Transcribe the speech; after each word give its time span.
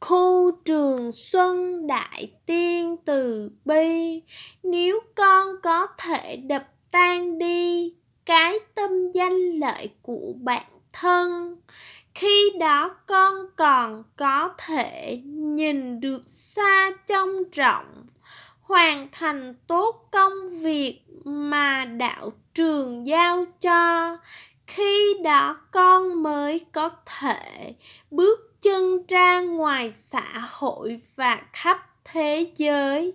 khu 0.00 0.50
trường 0.64 1.12
xuân 1.12 1.86
đại 1.86 2.32
tiên 2.46 2.96
từ 3.04 3.50
bi. 3.64 4.22
Nếu 4.62 5.00
con 5.14 5.46
có 5.62 5.86
thể 5.98 6.36
đập 6.36 6.68
tan 6.90 7.38
đi 7.38 7.94
cái 8.26 8.58
tâm 8.74 8.90
danh 9.14 9.50
lợi 9.60 9.90
của 10.02 10.32
bản 10.40 10.66
thân, 10.92 11.56
khi 12.14 12.52
đó 12.60 12.96
con 13.06 13.34
còn 13.56 14.02
có 14.16 14.50
thể 14.58 15.20
nhìn 15.24 16.00
được 16.00 16.22
xa 16.26 16.90
trông 17.06 17.42
rộng, 17.52 18.06
hoàn 18.60 19.08
thành 19.12 19.54
tốt 19.66 20.08
công 20.12 20.48
việc 20.60 21.00
mà 21.24 21.84
đạo 21.84 22.32
trường 22.54 23.06
giao 23.06 23.44
cho. 23.60 24.16
Khi 24.66 25.14
đó 25.24 25.56
con 25.70 26.22
mới 26.22 26.60
có 26.72 26.90
thể 27.06 27.74
bước 28.10 28.49
chân 28.62 29.06
ra 29.08 29.40
ngoài 29.40 29.90
xã 29.90 30.48
hội 30.50 31.00
và 31.16 31.42
khắp 31.52 31.78
thế 32.04 32.52
giới. 32.56 33.14